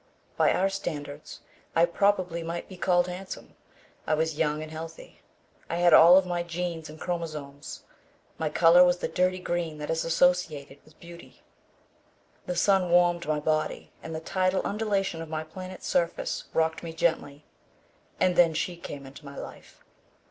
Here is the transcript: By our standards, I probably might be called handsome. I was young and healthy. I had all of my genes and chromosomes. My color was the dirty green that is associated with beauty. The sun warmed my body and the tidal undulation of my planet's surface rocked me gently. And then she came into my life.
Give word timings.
By 0.35 0.51
our 0.51 0.67
standards, 0.67 1.41
I 1.75 1.85
probably 1.85 2.41
might 2.41 2.67
be 2.67 2.75
called 2.75 3.05
handsome. 3.07 3.53
I 4.07 4.15
was 4.15 4.33
young 4.39 4.63
and 4.63 4.71
healthy. 4.71 5.21
I 5.69 5.75
had 5.75 5.93
all 5.93 6.17
of 6.17 6.25
my 6.25 6.41
genes 6.41 6.89
and 6.89 6.99
chromosomes. 6.99 7.83
My 8.39 8.49
color 8.49 8.83
was 8.83 8.97
the 8.97 9.07
dirty 9.07 9.37
green 9.37 9.77
that 9.77 9.91
is 9.91 10.03
associated 10.03 10.79
with 10.83 10.99
beauty. 10.99 11.43
The 12.47 12.55
sun 12.55 12.89
warmed 12.89 13.27
my 13.27 13.39
body 13.39 13.91
and 14.01 14.15
the 14.15 14.19
tidal 14.19 14.65
undulation 14.65 15.21
of 15.21 15.29
my 15.29 15.43
planet's 15.43 15.85
surface 15.85 16.45
rocked 16.51 16.81
me 16.81 16.93
gently. 16.93 17.45
And 18.19 18.35
then 18.35 18.55
she 18.55 18.77
came 18.77 19.05
into 19.05 19.23
my 19.23 19.35
life. 19.37 19.83